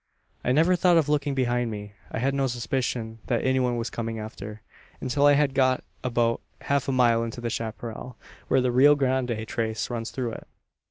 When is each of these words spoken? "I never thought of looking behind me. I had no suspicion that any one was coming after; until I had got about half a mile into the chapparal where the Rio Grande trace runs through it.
"I 0.43 0.51
never 0.51 0.75
thought 0.75 0.97
of 0.97 1.09
looking 1.09 1.35
behind 1.35 1.69
me. 1.69 1.93
I 2.11 2.17
had 2.17 2.33
no 2.33 2.47
suspicion 2.47 3.19
that 3.27 3.45
any 3.45 3.59
one 3.59 3.77
was 3.77 3.91
coming 3.91 4.17
after; 4.17 4.63
until 4.99 5.27
I 5.27 5.33
had 5.33 5.53
got 5.53 5.83
about 6.03 6.41
half 6.61 6.87
a 6.87 6.91
mile 6.91 7.23
into 7.23 7.39
the 7.39 7.51
chapparal 7.51 8.15
where 8.47 8.61
the 8.61 8.71
Rio 8.71 8.95
Grande 8.95 9.45
trace 9.47 9.91
runs 9.91 10.09
through 10.09 10.31
it. 10.31 10.47